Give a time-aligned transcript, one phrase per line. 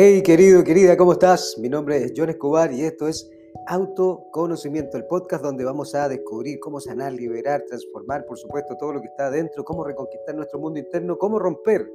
[0.00, 1.56] Hey querido, querida, ¿cómo estás?
[1.58, 3.28] Mi nombre es John Escobar y esto es
[3.66, 9.00] Autoconocimiento, el podcast donde vamos a descubrir cómo sanar, liberar, transformar, por supuesto, todo lo
[9.00, 11.92] que está adentro, cómo reconquistar nuestro mundo interno, cómo romper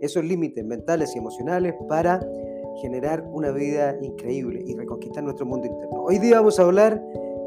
[0.00, 2.18] esos límites mentales y emocionales para
[2.82, 6.02] generar una vida increíble y reconquistar nuestro mundo interno.
[6.02, 7.00] Hoy día vamos a hablar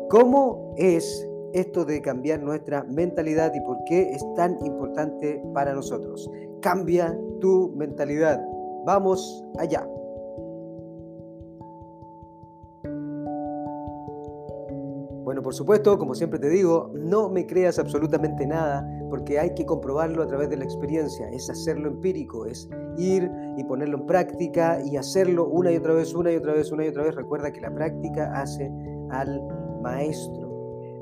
[0.09, 6.31] cómo es esto de cambiar nuestra mentalidad y por qué es tan importante para nosotros.
[6.61, 8.41] Cambia tu mentalidad.
[8.85, 9.85] Vamos allá.
[15.37, 19.67] Bueno, por supuesto, como siempre te digo, no me creas absolutamente nada porque hay que
[19.67, 24.79] comprobarlo a través de la experiencia, es hacerlo empírico, es ir y ponerlo en práctica
[24.83, 27.13] y hacerlo una y otra vez, una y otra vez, una y otra vez.
[27.13, 28.71] Recuerda que la práctica hace
[29.11, 29.39] al
[29.83, 30.49] maestro.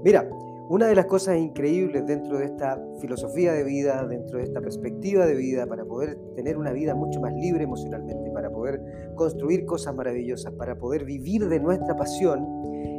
[0.04, 0.30] Mira,
[0.68, 5.26] una de las cosas increíbles dentro de esta filosofía de vida, dentro de esta perspectiva
[5.26, 8.82] de vida, para poder tener una vida mucho más libre emocionalmente, para poder
[9.16, 12.46] construir cosas maravillosas, para poder vivir de nuestra pasión,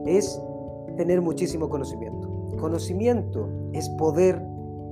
[0.07, 0.41] es
[0.97, 2.29] tener muchísimo conocimiento.
[2.59, 4.41] Conocimiento es poder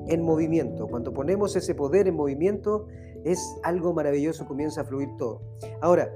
[0.06, 0.86] en movimiento.
[0.86, 2.86] Cuando ponemos ese poder en movimiento,
[3.24, 5.40] es algo maravilloso, comienza a fluir todo.
[5.80, 6.10] Ahora,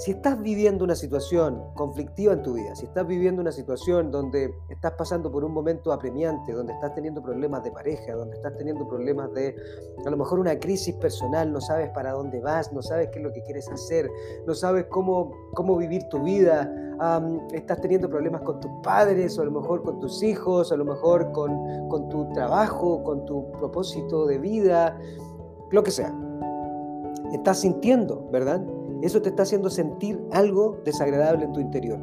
[0.00, 4.50] si estás viviendo una situación conflictiva en tu vida, si estás viviendo una situación donde
[4.70, 8.88] estás pasando por un momento apremiante, donde estás teniendo problemas de pareja, donde estás teniendo
[8.88, 9.54] problemas de
[10.02, 13.24] a lo mejor una crisis personal, no sabes para dónde vas, no sabes qué es
[13.26, 14.10] lo que quieres hacer,
[14.46, 16.72] no sabes cómo, cómo vivir tu vida,
[17.52, 20.86] estás teniendo problemas con tus padres, o a lo mejor con tus hijos, a lo
[20.86, 24.98] mejor con, con tu trabajo, con tu propósito de vida,
[25.70, 26.14] lo que sea.
[27.34, 28.62] Estás sintiendo, ¿verdad?
[29.02, 31.98] Eso te está haciendo sentir algo desagradable en tu interior.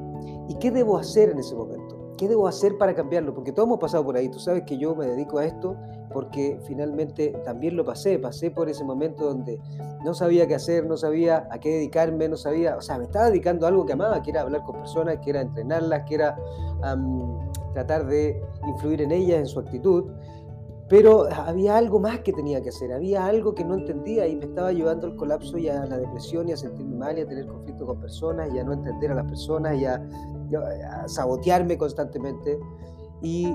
[0.47, 2.15] ¿Y qué debo hacer en ese momento?
[2.17, 3.35] ¿Qué debo hacer para cambiarlo?
[3.35, 4.27] Porque todos hemos pasado por ahí.
[4.29, 5.75] Tú sabes que yo me dedico a esto
[6.11, 8.17] porque finalmente también lo pasé.
[8.17, 9.59] Pasé por ese momento donde
[10.03, 13.27] no sabía qué hacer, no sabía a qué dedicarme, no sabía, o sea, me estaba
[13.27, 16.35] dedicando a algo que amaba, que era hablar con personas, que era entrenarlas, que era
[17.73, 20.05] tratar de influir en ellas, en su actitud.
[20.89, 24.45] Pero había algo más que tenía que hacer, había algo que no entendía y me
[24.45, 27.45] estaba llevando al colapso y a la depresión y a sentirme mal y a tener
[27.45, 30.01] conflicto con personas y a no entender a las personas y a,
[31.07, 32.57] sabotearme constantemente.
[33.21, 33.53] Y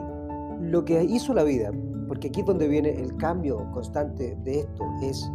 [0.60, 1.70] lo que hizo la vida,
[2.06, 5.26] porque aquí es donde viene el cambio constante de esto, es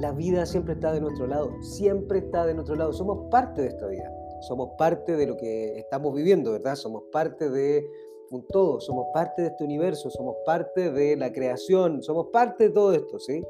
[0.00, 3.68] la vida siempre está de nuestro lado, siempre está de nuestro lado, somos parte de
[3.68, 4.10] esta vida,
[4.40, 6.74] somos parte de lo que estamos viviendo, ¿verdad?
[6.74, 7.86] Somos parte de
[8.34, 12.70] un todo, somos parte de este universo, somos parte de la creación, somos parte de
[12.70, 13.42] todo esto, ¿sí?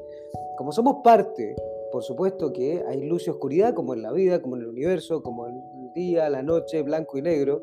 [0.56, 1.56] Como somos parte,
[1.90, 5.22] por supuesto que hay luz y oscuridad, como en la vida, como en el universo,
[5.22, 5.54] como el
[5.94, 7.62] día, la noche, blanco y negro,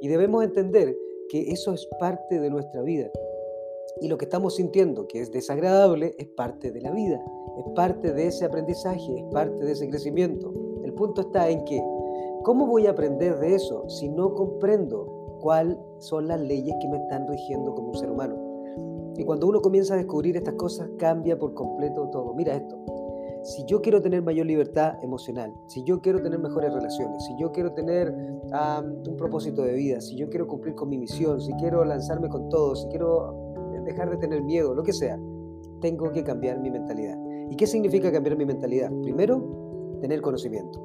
[0.00, 0.96] y debemos entender
[1.28, 3.10] que eso es parte de nuestra vida.
[4.00, 7.20] Y lo que estamos sintiendo, que es desagradable, es parte de la vida,
[7.58, 10.52] es parte de ese aprendizaje, es parte de ese crecimiento.
[10.84, 11.82] El punto está en que,
[12.44, 15.15] ¿cómo voy a aprender de eso si no comprendo
[15.46, 18.34] cuáles son las leyes que me están rigiendo como un ser humano.
[19.16, 22.34] Y cuando uno comienza a descubrir estas cosas, cambia por completo todo.
[22.34, 22.76] Mira esto.
[23.44, 27.52] Si yo quiero tener mayor libertad emocional, si yo quiero tener mejores relaciones, si yo
[27.52, 31.84] quiero tener un propósito de vida, si yo quiero cumplir con mi misión, si quiero
[31.84, 33.54] lanzarme con todo, si quiero
[33.84, 35.16] dejar de tener miedo, lo que sea,
[35.80, 37.16] tengo que cambiar mi mentalidad.
[37.48, 38.90] ¿Y qué significa cambiar mi mentalidad?
[39.00, 40.82] Primero, tener conocimiento.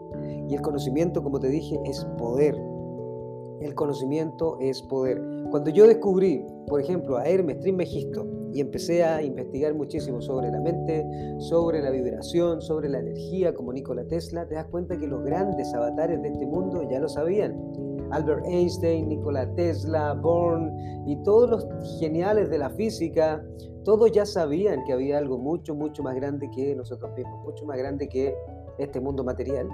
[0.47, 2.55] Y el conocimiento, como te dije, es poder.
[3.61, 5.21] El conocimiento es poder.
[5.51, 10.59] Cuando yo descubrí, por ejemplo, a Hermes Trismegisto y empecé a investigar muchísimo sobre la
[10.59, 11.05] mente,
[11.37, 15.73] sobre la vibración, sobre la energía, como Nikola Tesla, te das cuenta que los grandes
[15.73, 17.55] avatares de este mundo ya lo sabían.
[18.11, 23.45] Albert Einstein, Nikola Tesla, Born y todos los geniales de la física,
[23.83, 27.77] todos ya sabían que había algo mucho, mucho más grande que nosotros mismos, mucho más
[27.77, 28.35] grande que
[28.81, 29.69] este mundo material.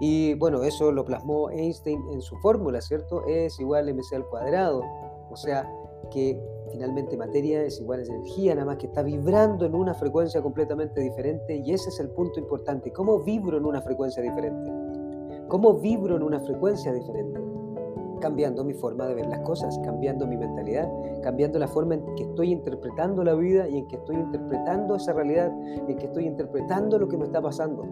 [0.00, 3.24] Y bueno, eso lo plasmó Einstein en su fórmula, ¿cierto?
[3.26, 4.82] Es igual a mc al cuadrado.
[5.30, 5.70] O sea,
[6.10, 10.42] que finalmente materia es igual a energía, nada más que está vibrando en una frecuencia
[10.42, 12.92] completamente diferente y ese es el punto importante.
[12.92, 14.70] ¿Cómo vibro en una frecuencia diferente?
[15.48, 17.40] ¿Cómo vibro en una frecuencia diferente?
[18.20, 20.90] Cambiando mi forma de ver las cosas, cambiando mi mentalidad,
[21.22, 25.12] cambiando la forma en que estoy interpretando la vida y en que estoy interpretando esa
[25.12, 25.52] realidad,
[25.88, 27.84] en que estoy interpretando lo que me está pasando.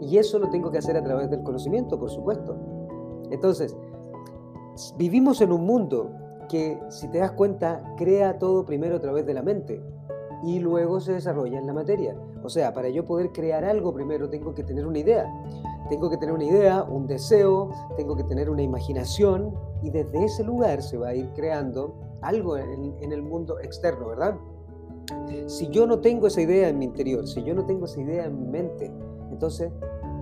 [0.00, 2.56] Y eso lo tengo que hacer a través del conocimiento, por supuesto.
[3.30, 3.76] Entonces,
[4.96, 6.10] vivimos en un mundo
[6.48, 9.82] que, si te das cuenta, crea todo primero a través de la mente
[10.44, 12.16] y luego se desarrolla en la materia.
[12.42, 15.26] O sea, para yo poder crear algo primero tengo que tener una idea.
[15.88, 20.44] Tengo que tener una idea, un deseo, tengo que tener una imaginación y desde ese
[20.44, 24.36] lugar se va a ir creando algo en, el mundo externo, ¿verdad?
[25.46, 28.24] Si yo no tengo esa idea en mi interior, si yo no tengo esa idea
[28.24, 28.92] en mi mente,
[29.36, 29.70] entonces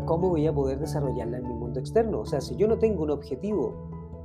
[0.07, 2.21] ¿cómo voy a poder desarrollarla en mi mundo externo?
[2.21, 3.75] O sea, si yo no tengo un objetivo,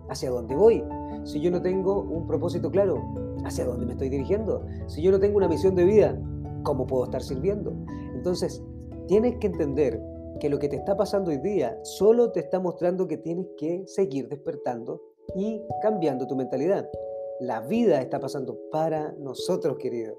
[0.09, 0.83] ¿hacia dónde voy?
[1.23, 3.01] Si yo no tengo un propósito claro,
[3.45, 4.65] ¿hacia dónde me estoy dirigiendo?
[4.87, 6.19] Si yo no tengo una misión de vida,
[6.63, 7.73] ¿cómo puedo estar sirviendo?
[8.13, 8.63] Entonces,
[9.07, 10.01] tienes que entender
[10.39, 13.83] que lo que te está pasando hoy día solo te está mostrando que tienes que
[13.87, 15.01] seguir despertando
[15.35, 16.89] y cambiando tu mentalidad.
[17.39, 20.17] La vida está pasando para nosotros, querido.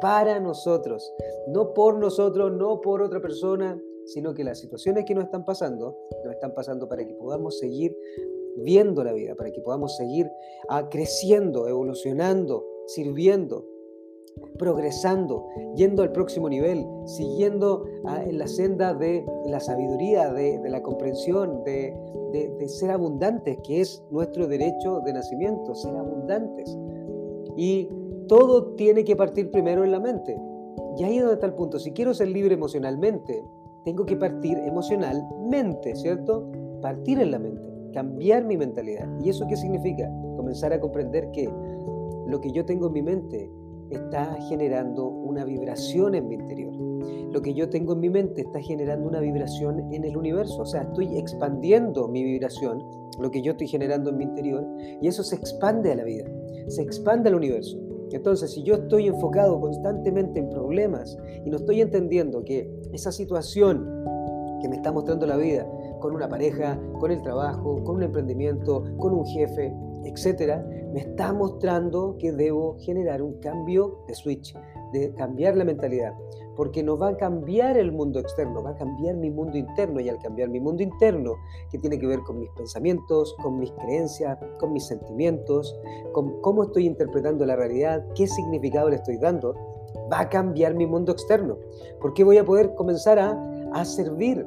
[0.00, 1.12] Para nosotros.
[1.48, 5.96] No por nosotros, no por otra persona, sino que las situaciones que nos están pasando,
[6.24, 7.96] nos están pasando para que podamos seguir
[8.56, 10.30] viendo la vida, para que podamos seguir
[10.68, 13.66] ah, creciendo, evolucionando, sirviendo,
[14.58, 15.46] progresando,
[15.76, 21.62] yendo al próximo nivel, siguiendo ah, en la senda de la sabiduría, de, la comprensión,
[21.64, 21.94] de,
[22.32, 26.76] de, ser abundantes, que es nuestro derecho de nacimiento, ser abundantes.
[27.56, 27.88] Y
[28.28, 30.40] todo tiene que partir primero en la mente.
[30.96, 31.78] Y ahí es donde está el punto.
[31.78, 33.42] Si quiero ser libre emocionalmente,
[33.84, 36.50] tengo que partir emocionalmente, ¿cierto?
[36.80, 39.08] Partir en la mente, cambiar mi mentalidad.
[39.20, 40.10] ¿Y eso qué significa?
[40.36, 41.48] Comenzar a comprender que
[42.26, 43.50] lo que yo tengo en mi mente
[43.90, 46.72] está generando una vibración en mi interior.
[47.32, 50.62] Lo que yo tengo en mi mente está generando una vibración en el universo.
[50.62, 52.82] O sea, estoy expandiendo mi vibración,
[53.18, 54.66] lo que yo estoy generando en mi interior,
[55.00, 56.24] y eso se expande a la vida,
[56.68, 57.78] se expande al universo.
[58.16, 64.02] Entonces, si yo estoy enfocado constantemente en problemas y no estoy entendiendo que esa situación
[64.60, 65.66] que me está mostrando la vida,
[66.00, 69.74] con una pareja, con el trabajo, con un emprendimiento, con un jefe,
[70.04, 74.54] etcétera, me está mostrando que debo generar un cambio de switch,
[74.92, 76.12] de cambiar la mentalidad,
[76.56, 80.08] porque no va a cambiar el mundo externo, va a cambiar mi mundo interno y
[80.08, 81.34] al cambiar mi mundo interno,
[81.70, 85.74] que tiene que ver con mis pensamientos, con mis creencias, con mis sentimientos,
[86.12, 89.54] con cómo estoy interpretando la realidad, qué significado le estoy dando,
[90.12, 91.56] va a cambiar mi mundo externo,
[92.00, 93.38] porque voy a poder comenzar a,
[93.72, 94.44] a servir,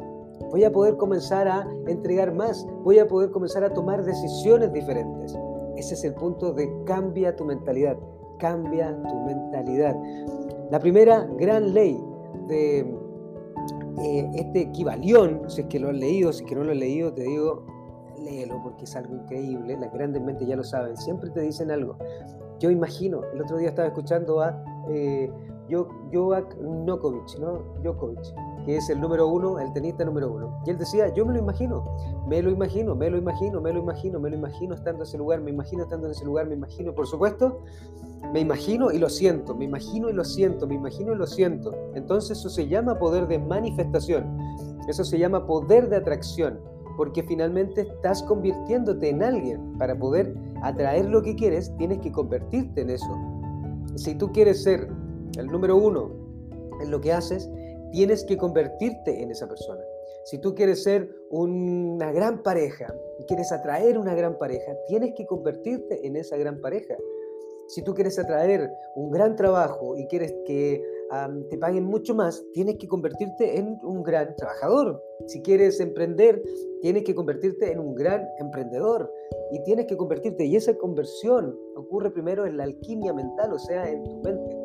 [0.51, 5.37] voy a poder comenzar a entregar más, voy a poder comenzar a tomar decisiones diferentes.
[5.75, 7.97] Ese es el punto de cambia tu mentalidad,
[8.39, 9.95] cambia tu mentalidad.
[10.71, 11.99] La primera gran ley
[12.47, 16.71] de eh, este equivalión, si es que lo has leído, si es que no lo
[16.71, 17.65] has leído, te digo,
[18.23, 21.97] léelo porque es algo increíble, las grandes mentes ya lo saben, siempre te dicen algo.
[22.59, 25.31] Yo imagino, el otro día estaba escuchando a eh,
[25.69, 27.63] Novak Djokovic, ¿no?
[27.83, 28.19] Djokovic,
[28.65, 30.59] que es el número uno, el tenista número uno.
[30.65, 31.83] Y él decía, yo me lo imagino,
[32.27, 35.17] me lo imagino, me lo imagino, me lo imagino, me lo imagino estando en ese
[35.17, 37.61] lugar, me imagino estando en ese lugar, me imagino, por supuesto,
[38.33, 41.73] me imagino y lo siento, me imagino y lo siento, me imagino y lo siento.
[41.93, 44.37] Entonces eso se llama poder de manifestación,
[44.87, 46.59] eso se llama poder de atracción,
[46.97, 49.73] porque finalmente estás convirtiéndote en alguien.
[49.77, 53.15] Para poder atraer lo que quieres, tienes que convertirte en eso.
[53.95, 54.89] Si tú quieres ser
[55.37, 56.11] el número uno
[56.81, 57.49] en lo que haces,
[57.91, 59.81] tienes que convertirte en esa persona.
[60.25, 65.25] Si tú quieres ser una gran pareja y quieres atraer una gran pareja, tienes que
[65.25, 66.95] convertirte en esa gran pareja.
[67.67, 70.83] Si tú quieres atraer un gran trabajo y quieres que
[71.49, 75.01] te paguen mucho más, tienes que convertirte en un gran trabajador.
[75.27, 76.41] Si quieres emprender,
[76.81, 79.11] tienes que convertirte en un gran emprendedor
[79.51, 80.45] y tienes que convertirte.
[80.45, 84.64] Y esa conversión ocurre primero en la alquimia mental, o sea, en tu mente.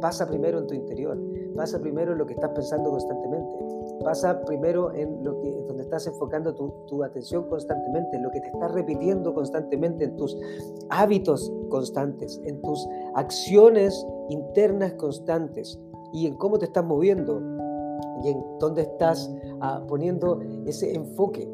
[0.00, 1.18] Pasa primero en tu interior,
[1.56, 3.54] pasa primero en lo que estás pensando constantemente,
[4.04, 8.40] pasa primero en lo que donde estás enfocando tu, tu atención constantemente, en lo que
[8.40, 10.36] te estás repitiendo constantemente, en tus
[10.90, 15.78] hábitos constantes, en tus acciones internas constantes
[16.12, 17.40] y en cómo te estás moviendo
[18.22, 19.30] y en dónde estás
[19.60, 21.48] ah, poniendo ese enfoque.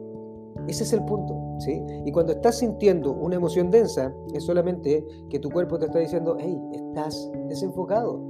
[0.69, 1.83] Ese es el punto, ¿sí?
[2.05, 6.37] Y cuando estás sintiendo una emoción densa, es solamente que tu cuerpo te está diciendo,
[6.39, 8.25] hey, estás desenfocado.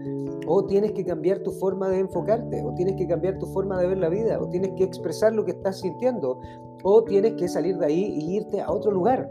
[0.47, 3.89] O tienes que cambiar tu forma de enfocarte, o tienes que cambiar tu forma de
[3.89, 6.41] ver la vida, o tienes que expresar lo que estás sintiendo,
[6.83, 9.31] o tienes que salir de ahí y irte a otro lugar.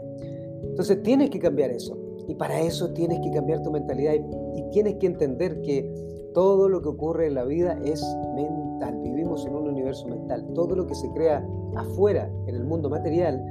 [0.62, 1.96] Entonces tienes que cambiar eso.
[2.26, 5.88] Y para eso tienes que cambiar tu mentalidad y, y tienes que entender que
[6.34, 8.98] todo lo que ocurre en la vida es mental.
[9.02, 10.44] Vivimos en un universo mental.
[10.54, 11.46] Todo lo que se crea
[11.76, 13.42] afuera, en el mundo material,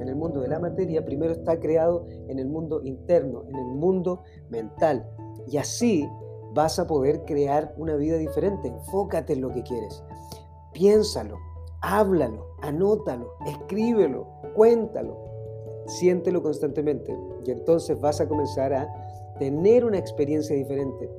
[0.00, 3.74] en el mundo de la materia, primero está creado en el mundo interno, en el
[3.74, 5.08] mundo mental.
[5.46, 6.08] Y así
[6.54, 8.68] vas a poder crear una vida diferente.
[8.68, 10.02] Enfócate en lo que quieres.
[10.72, 11.36] Piénsalo,
[11.82, 15.16] háblalo, anótalo, escríbelo, cuéntalo,
[15.86, 17.16] siéntelo constantemente.
[17.44, 18.88] Y entonces vas a comenzar a
[19.38, 21.10] tener una experiencia diferente.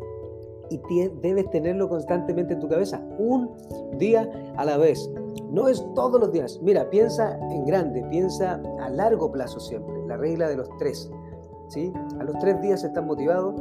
[0.71, 0.79] Y
[1.21, 3.51] debes tenerlo constantemente en tu cabeza, un
[3.97, 5.11] día a la vez.
[5.51, 6.59] No es todos los días.
[6.61, 9.93] Mira, piensa en grande, piensa a largo plazo siempre.
[10.07, 11.11] La regla de los tres.
[11.67, 11.91] ¿sí?
[12.19, 13.55] A los tres días estás motivado,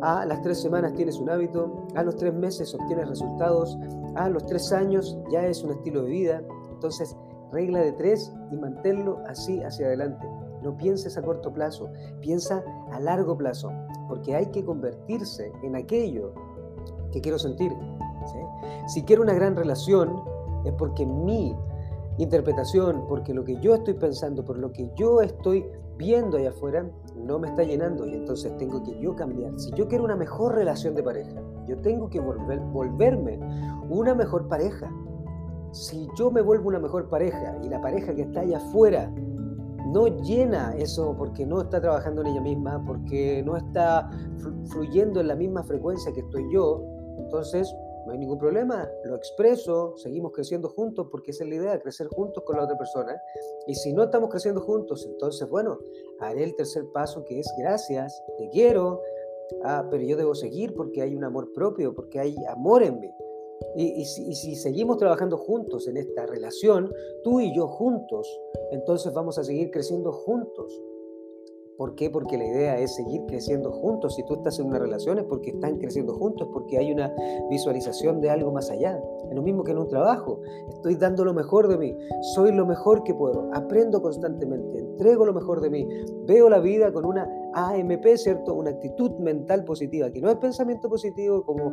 [0.00, 3.78] a las tres semanas tienes un hábito, a los tres meses obtienes resultados,
[4.14, 6.42] a los tres años ya es un estilo de vida.
[6.72, 7.16] Entonces,
[7.52, 10.26] regla de tres y manténlo así hacia adelante.
[10.62, 11.90] No pienses a corto plazo,
[12.20, 13.70] piensa a largo plazo,
[14.08, 16.32] porque hay que convertirse en aquello
[17.14, 17.72] que quiero sentir.
[18.88, 20.20] Si quiero una gran relación,
[20.64, 21.56] es porque mi
[22.18, 25.64] interpretación, porque lo que yo estoy pensando, por lo que yo estoy
[25.96, 26.84] viendo allá afuera,
[27.16, 29.58] no me está llenando y entonces tengo que yo cambiar.
[29.58, 33.38] Si yo quiero una mejor relación de pareja, yo tengo que volver, volverme
[33.88, 34.92] una mejor pareja.
[35.70, 39.12] Si yo me vuelvo una mejor pareja y la pareja que está allá afuera
[39.86, 44.10] no llena eso porque no está trabajando en ella misma, porque no está
[44.66, 46.82] fluyendo en la misma frecuencia que estoy yo,
[47.16, 47.74] entonces
[48.06, 52.06] no hay ningún problema, lo expreso, seguimos creciendo juntos porque esa es la idea, crecer
[52.08, 53.16] juntos con la otra persona.
[53.66, 55.78] Y si no estamos creciendo juntos, entonces, bueno,
[56.20, 59.00] haré el tercer paso que es gracias, te quiero,
[59.64, 63.10] ah, pero yo debo seguir porque hay un amor propio, porque hay amor en mí.
[63.76, 66.92] Y, si, y, si, seguimos trabajando juntos en esta relación,
[67.22, 68.28] tú y yo juntos,
[68.72, 70.82] entonces vamos a seguir creciendo juntos.
[71.76, 72.08] ¿Por qué?
[72.08, 74.14] Porque la idea es seguir creciendo juntos.
[74.14, 77.12] Si tú estás en una relación es porque están creciendo juntos, porque hay una
[77.50, 79.00] visualización de algo más allá.
[79.28, 80.40] Es lo mismo que en un trabajo.
[80.68, 81.96] Estoy dando lo mejor de mí.
[82.34, 83.50] Soy lo mejor que puedo.
[83.52, 84.78] Aprendo constantemente.
[84.78, 85.88] Entrego lo mejor de mí.
[86.26, 88.54] Veo la vida con una AMP, ¿cierto?
[88.54, 91.72] Una actitud mental positiva, que no es pensamiento positivo como,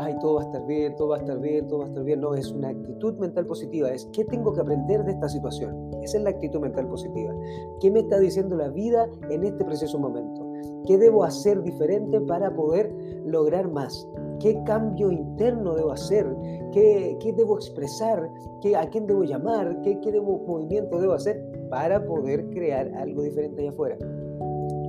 [0.00, 2.04] ay, todo va a estar bien, todo va a estar bien, todo va a estar
[2.04, 2.20] bien.
[2.20, 3.90] No, es una actitud mental positiva.
[3.90, 5.90] Es, ¿qué tengo que aprender de esta situación?
[6.02, 7.34] Esa es la actitud mental positiva.
[7.80, 10.52] ¿Qué me está diciendo la vida en este preciso momento?
[10.86, 12.92] ¿Qué debo hacer diferente para poder
[13.24, 14.06] lograr más?
[14.40, 16.26] ¿Qué cambio interno debo hacer?
[16.72, 18.28] ¿Qué, qué debo expresar?
[18.60, 19.80] ¿Qué, ¿A quién debo llamar?
[19.82, 23.96] ¿Qué, ¿Qué debo, movimiento debo hacer para poder crear algo diferente allá afuera?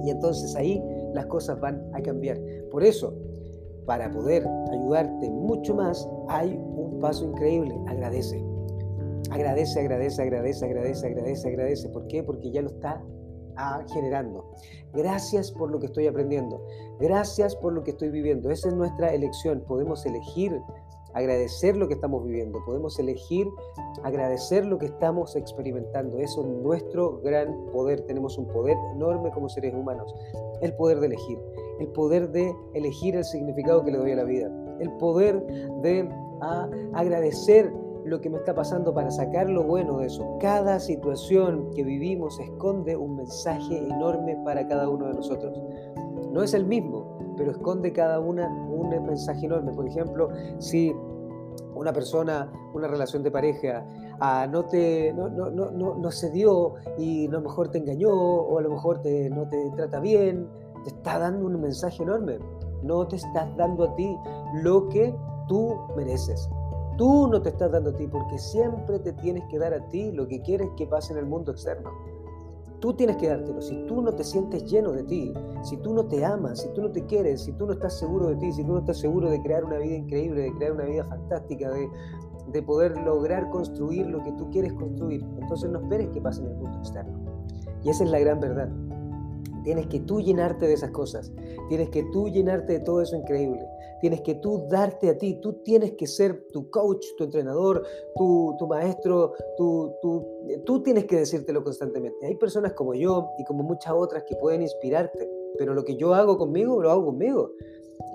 [0.03, 0.83] Y entonces ahí
[1.13, 2.39] las cosas van a cambiar.
[2.71, 3.13] Por eso,
[3.85, 7.75] para poder ayudarte mucho más, hay un paso increíble.
[7.87, 8.43] Agradece.
[9.31, 11.89] Agradece, agradece, agradece, agradece, agradece, agradece.
[11.89, 12.23] ¿Por qué?
[12.23, 13.01] Porque ya lo está
[13.55, 14.51] ah, generando.
[14.93, 16.63] Gracias por lo que estoy aprendiendo.
[16.99, 18.51] Gracias por lo que estoy viviendo.
[18.51, 19.63] Esa es nuestra elección.
[19.67, 20.61] Podemos elegir
[21.13, 22.59] agradecer lo que estamos viviendo.
[22.65, 23.47] Podemos elegir
[24.03, 26.19] agradecer lo que estamos experimentando.
[26.19, 28.01] Eso es nuestro gran poder.
[28.01, 30.13] Tenemos un poder enorme como seres humanos.
[30.61, 31.39] El poder de elegir.
[31.79, 34.51] El poder de elegir el significado que le doy a la vida.
[34.79, 35.45] El poder
[35.81, 36.09] de
[36.41, 37.71] ah, agradecer
[38.05, 40.37] lo que me está pasando para sacar lo bueno de eso.
[40.39, 45.57] Cada situación que vivimos esconde un mensaje enorme para cada uno de nosotros.
[46.31, 49.71] No es el mismo, pero esconde cada una un mensaje enorme.
[49.73, 50.93] Por ejemplo, si
[51.75, 53.85] una persona, una relación de pareja,
[54.19, 58.11] ah, no, te, no, no, no, no, se dio y a lo mejor te engañó
[58.11, 60.47] o a lo mejor te, no te trata bien,
[60.83, 62.39] te está dando un mensaje enorme.
[62.83, 64.17] No te estás dando a ti
[64.61, 65.15] lo que
[65.47, 66.49] tú mereces.
[66.97, 70.11] Tú no te estás dando a ti porque siempre te tienes que dar a ti
[70.11, 71.89] lo que quieres que pase en el mundo externo.
[72.83, 73.61] Tú tienes que dártelo.
[73.61, 76.81] Si tú no te sientes lleno de ti, si tú no te amas, si tú
[76.81, 79.29] no te quieres, si tú no estás seguro de ti, si tú no estás seguro
[79.29, 81.87] de crear una vida increíble, de crear una vida fantástica, de,
[82.51, 86.47] de poder lograr construir lo que tú quieres construir, entonces no esperes que pase en
[86.49, 87.17] el mundo externo.
[87.83, 88.69] Y esa es la gran verdad.
[89.63, 91.31] Tienes que tú llenarte de esas cosas.
[91.69, 93.65] Tienes que tú llenarte de todo eso increíble.
[94.01, 95.39] Tienes que tú darte a ti.
[95.41, 99.33] Tú tienes que ser tu coach, tu entrenador, tu, maestro.
[99.57, 102.25] Tú tienes que decírtelo constantemente.
[102.25, 105.29] Hay personas como yo y como muchas otras que pueden inspirarte.
[105.57, 107.51] Pero lo que yo hago conmigo, lo hago conmigo.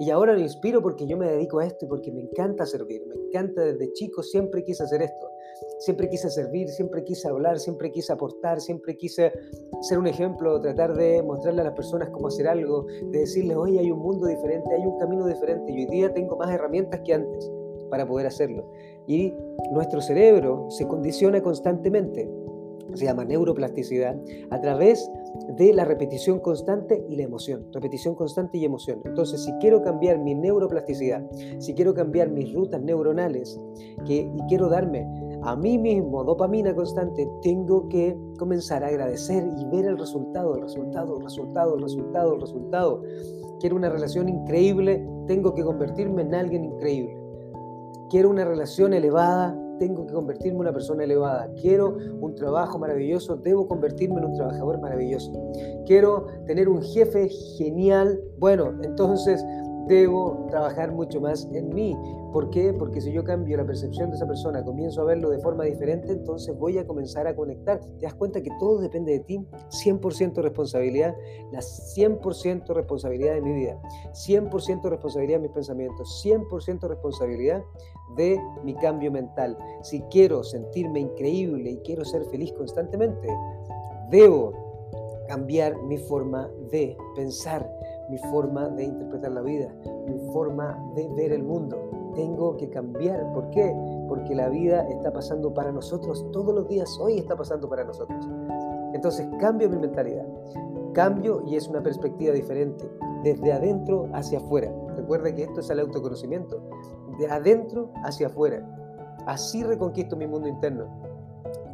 [0.01, 3.05] Y ahora lo inspiro porque yo me dedico a esto y porque me encanta servir.
[3.07, 5.29] Me encanta desde chico, siempre quise hacer esto.
[5.79, 9.33] Siempre quise servir, siempre quise hablar, siempre quise aportar, siempre quise
[9.81, 13.79] ser un ejemplo, tratar de mostrarle a las personas cómo hacer algo, de decirles, oye,
[13.79, 17.15] hay un mundo diferente, hay un camino diferente y hoy día tengo más herramientas que
[17.15, 17.51] antes
[17.91, 18.71] para poder hacerlo.
[19.07, 19.33] Y
[19.71, 22.29] nuestro cerebro se condiciona constantemente,
[22.95, 24.17] se llama neuroplasticidad,
[24.51, 25.11] a través
[25.57, 27.67] de la repetición constante y la emoción.
[27.73, 29.01] Repetición constante y emoción.
[29.05, 31.25] Entonces, si quiero cambiar mi neuroplasticidad,
[31.59, 33.61] si quiero cambiar mis rutas neuronales
[34.07, 35.07] que, y quiero darme
[35.43, 40.63] a mí mismo dopamina constante, tengo que comenzar a agradecer y ver el resultado, el
[40.63, 43.03] resultado, el resultado, el resultado, el resultado.
[43.61, 47.17] Quiero una relación increíble, tengo que convertirme en alguien increíble.
[48.11, 51.49] Quiero una relación elevada, tengo que convertirme en una persona elevada.
[51.61, 55.33] Quiero un trabajo maravilloso, debo convertirme en un trabajador maravilloso.
[55.87, 59.45] Quiero tener un jefe genial, bueno, entonces
[59.89, 61.97] debo trabajar mucho más en mí.
[62.33, 62.75] ¿Por qué?
[62.75, 66.13] Porque si yo cambio la percepción de esa persona, comienzo a verlo de forma diferente,
[66.13, 67.81] entonces voy a comenzar a conectar.
[67.81, 69.41] ¿Te das cuenta que todo depende de ti?
[69.85, 71.17] 100% responsabilidad,
[71.51, 73.81] la 100% responsabilidad de mi vida,
[74.13, 77.63] 100% responsabilidad de mis pensamientos, 100% responsabilidad
[78.17, 79.57] de mi cambio mental.
[79.83, 83.29] Si quiero sentirme increíble y quiero ser feliz constantemente,
[84.11, 84.53] debo
[85.29, 87.71] cambiar mi forma de pensar,
[88.09, 89.73] mi forma de interpretar la vida,
[90.07, 91.77] mi forma de ver el mundo.
[92.15, 93.33] Tengo que cambiar.
[93.33, 93.75] ¿Por qué?
[94.09, 96.99] Porque la vida está pasando para nosotros todos los días.
[97.01, 98.27] Hoy está pasando para nosotros.
[98.95, 100.27] Entonces cambio mi mentalidad.
[100.95, 102.91] Cambio y es una perspectiva diferente.
[103.23, 104.73] Desde adentro hacia afuera.
[104.97, 106.61] Recuerda que esto es el autoconocimiento.
[107.19, 108.67] De adentro hacia afuera.
[109.27, 110.87] Así reconquisto mi mundo interno.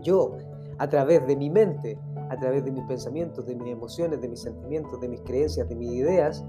[0.02, 0.36] Yo,
[0.78, 1.98] a través de mi mente,
[2.31, 5.75] a través de mis pensamientos, de mis emociones, de mis sentimientos, de mis creencias, de
[5.75, 6.45] mis ideas,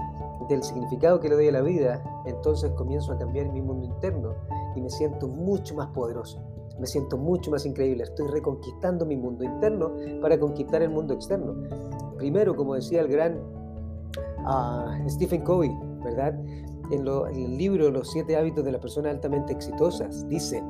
[0.49, 4.35] del significado que le doy a la vida, entonces comienzo a cambiar mi mundo interno
[4.75, 6.41] y me siento mucho más poderoso,
[6.79, 9.91] me siento mucho más increíble, estoy reconquistando mi mundo interno
[10.21, 11.55] para conquistar el mundo externo.
[12.17, 13.39] Primero, como decía el gran
[14.45, 15.71] ah, Stephen Covey,
[16.03, 16.39] ¿verdad?
[16.91, 20.63] En, en el libro Los siete hábitos de las personas altamente exitosas, dice,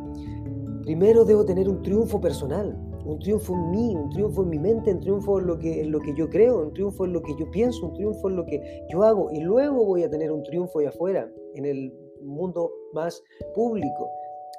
[0.84, 4.92] primero debo tener un triunfo personal, un triunfo en mí, un triunfo en mi mente,
[4.92, 7.50] un triunfo en lo, que, lo que yo creo, un triunfo en lo que yo
[7.52, 9.32] pienso, un triunfo en lo que yo hago.
[9.32, 14.10] Y luego voy a tener un triunfo allá afuera, en el mundo más público.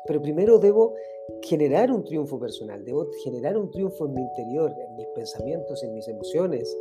[0.07, 0.95] Pero primero debo
[1.43, 5.95] generar un triunfo personal, debo generar un triunfo en mi interior, en mis pensamientos, en
[5.95, 6.76] mis emociones,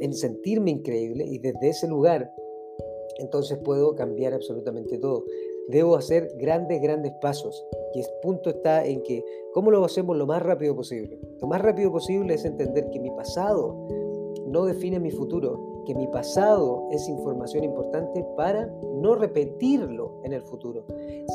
[0.00, 2.30] en sentirme increíble y desde ese lugar
[3.18, 5.24] entonces puedo cambiar absolutamente todo.
[5.68, 7.66] Debo hacer grandes, grandes pasos.
[7.94, 11.18] Y el punto está en que, ¿cómo lo hacemos lo más rápido posible?
[11.40, 14.03] Lo más rápido posible es entender que mi pasado
[14.54, 18.70] no define mi futuro, que mi pasado es información importante para
[19.02, 20.86] no repetirlo en el futuro.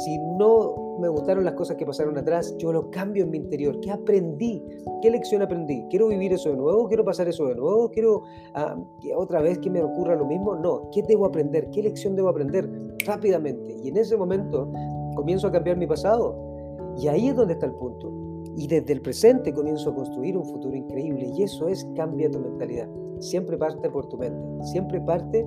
[0.05, 3.77] Si no me gustaron las cosas que pasaron atrás, yo lo cambio en mi interior.
[3.81, 4.63] ¿Qué aprendí?
[5.01, 5.85] ¿Qué lección aprendí?
[5.89, 6.87] ¿Quiero vivir eso de nuevo?
[6.87, 7.91] ¿Quiero pasar eso de nuevo?
[7.91, 8.23] ¿Quiero
[8.53, 8.77] ah,
[9.17, 10.55] otra vez que me ocurra lo mismo?
[10.55, 10.89] No.
[10.93, 11.69] ¿Qué debo aprender?
[11.71, 12.69] ¿Qué lección debo aprender?
[13.05, 13.75] Rápidamente.
[13.83, 14.71] Y en ese momento
[15.13, 16.37] comienzo a cambiar mi pasado.
[16.97, 18.28] Y ahí es donde está el punto.
[18.59, 21.31] Y desde el presente comienzo a construir un futuro increíble.
[21.35, 22.89] Y eso es cambia tu mentalidad.
[23.19, 24.65] Siempre parte por tu mente.
[24.65, 25.45] Siempre parte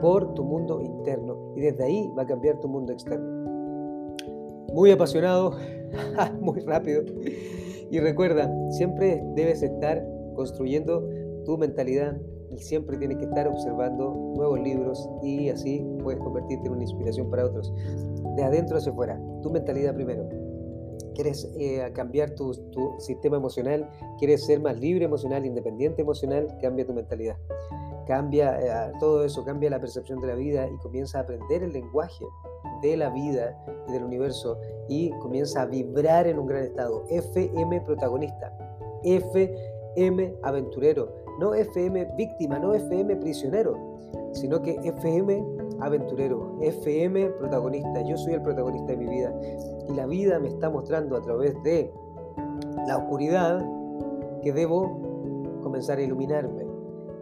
[0.00, 1.54] por tu mundo interno.
[1.56, 3.42] Y desde ahí va a cambiar tu mundo externo
[4.72, 5.54] muy apasionado,
[6.40, 7.02] muy rápido.
[7.90, 11.06] Y recuerda, siempre debes estar construyendo
[11.44, 12.16] tu mentalidad
[12.50, 17.30] y siempre tienes que estar observando nuevos libros y así puedes convertirte en una inspiración
[17.30, 17.72] para otros.
[18.36, 20.26] De adentro hacia afuera, tu mentalidad primero.
[21.14, 22.54] ¿Quieres eh, cambiar tu,
[22.98, 23.88] sistema emocional?
[24.18, 26.48] ¿Quieres ser más libre emocional, independiente emocional?
[26.60, 27.36] Cambia tu mentalidad.
[28.06, 31.72] Cambia eh, todo eso, cambia la percepción de la vida y comienza a aprender el
[31.72, 32.24] lenguaje
[32.82, 33.56] de la vida
[33.88, 37.04] y del universo y comienza a vibrar en un gran estado.
[37.10, 38.52] FM protagonista,
[39.04, 43.76] FM aventurero, no FM víctima, no FM prisionero,
[44.32, 48.02] sino que FM aventurero, FM protagonista.
[48.02, 49.34] Yo soy el protagonista de mi vida
[49.88, 51.92] y la vida me está mostrando a través de
[52.86, 53.64] la oscuridad
[54.42, 56.66] que debo comenzar a iluminarme.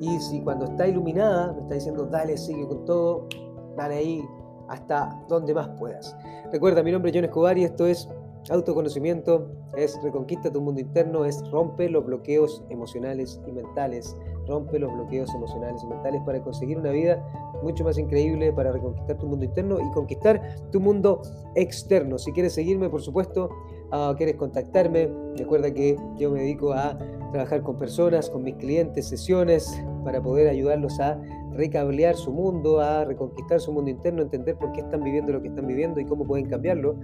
[0.01, 3.29] Y si cuando está iluminada me está diciendo, dale, sigue con todo,
[3.77, 4.25] dale ahí,
[4.69, 6.17] hasta donde más puedas.
[6.53, 8.09] Recuerda, mi nombre es John Escobar y esto es
[8.49, 14.17] autoconocimiento, es reconquista tu mundo interno, es rompe los bloqueos emocionales y mentales,
[14.51, 17.25] rompe los bloqueos emocionales y mentales para conseguir una vida
[17.63, 21.23] mucho más increíble, para reconquistar tu mundo interno y conquistar tu mundo
[21.55, 22.19] externo.
[22.19, 23.49] Si quieres seguirme, por supuesto,
[23.93, 26.99] uh, quieres contactarme, recuerda que yo me dedico a
[27.33, 31.21] trabajar con personas, con mis clientes, sesiones, para poder ayudarlos a
[31.53, 35.49] recablear su mundo, a reconquistar su mundo interno, entender por qué están viviendo lo que
[35.49, 36.97] están viviendo y cómo pueden cambiarlo.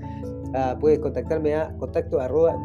[0.47, 2.57] Uh, puedes contactarme a contacto arroba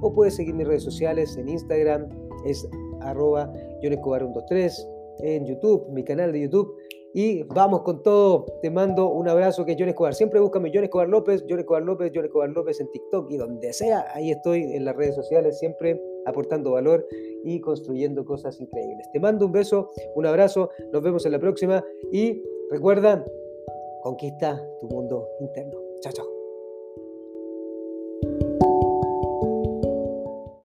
[0.00, 2.08] o puedes seguir mis redes sociales en Instagram,
[2.44, 2.68] es
[3.00, 4.88] arroba 123
[5.20, 6.74] en YouTube, mi canal de YouTube.
[7.14, 8.44] Y vamos con todo.
[8.60, 10.14] Te mando un abrazo que es John Escobar.
[10.14, 13.72] Siempre búscame John Escobar López, John Escobar López, John Escobar López en TikTok y donde
[13.72, 14.06] sea.
[14.14, 17.06] Ahí estoy en las redes sociales, siempre aportando valor
[17.44, 19.10] y construyendo cosas increíbles.
[19.12, 20.70] Te mando un beso, un abrazo.
[20.92, 21.84] Nos vemos en la próxima.
[22.12, 23.24] Y recuerda,
[24.02, 25.78] conquista tu mundo interno.
[26.00, 26.37] Chao, chao.